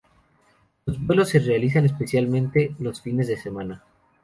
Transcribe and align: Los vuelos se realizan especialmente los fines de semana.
Los 0.87 0.99
vuelos 1.05 1.29
se 1.29 1.37
realizan 1.37 1.85
especialmente 1.85 2.75
los 2.79 3.03
fines 3.03 3.27
de 3.27 3.37
semana. 3.37 3.83